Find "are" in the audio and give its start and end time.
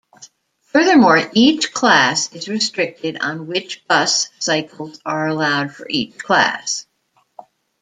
5.05-5.27